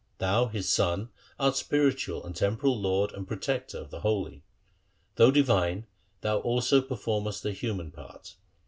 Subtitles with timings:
[0.17, 4.41] Thou his son art spiritual and temporal lord and protector of the holy.
[5.17, 5.85] Though divine,
[6.21, 8.35] thou also performest a human part.